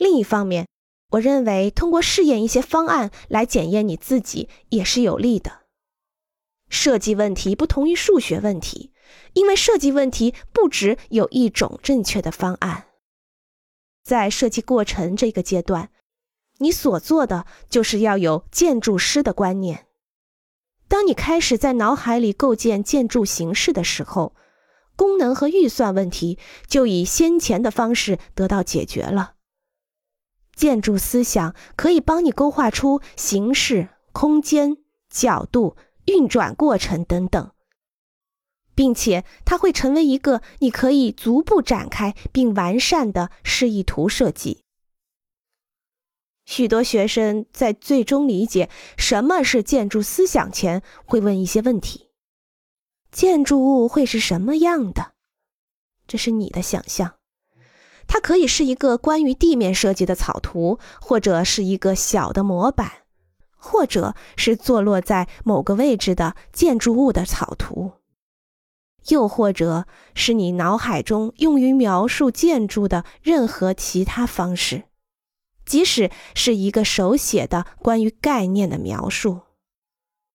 [0.00, 0.66] 另一方面，
[1.10, 5.60] 我认为通过试验一些方案来检验你自己也是有利的。
[6.70, 8.94] 设计问题不同于数学问题，
[9.34, 12.86] 因为设计问题不只有一种正确的方案。
[14.02, 15.90] 在设计过程这个阶段，
[16.60, 19.86] 你所做的就是要有建筑师的观念。
[20.88, 24.34] 当你开始在脑海里构建建筑形式的时候，
[24.96, 29.34] 功能和预算问题就以先前的方式得到解决了。
[30.60, 34.76] 建筑思想可以帮你勾画出形式、空间、
[35.08, 35.74] 角度、
[36.04, 37.52] 运转过程等等，
[38.74, 44.62] 并且它会成为一个你可以逐步展开并完善的示意图设计。
[46.44, 48.68] 许多学生在最终理解
[48.98, 52.10] 什么是建筑思想前，会问一些问题：
[53.10, 55.14] 建筑物会是什么样的？
[56.06, 57.19] 这是你的想象。
[58.12, 62.90] 它可以是一个关于地面设计的草图，或者是一个小的模板，
[63.56, 67.92] 或者是坐落在某个位置的建筑物的草图，
[69.10, 74.82] 又或者是你脑海中用于描述建筑的任何其他方式，
[75.64, 79.42] 即使是一个手写的关于概念的描述。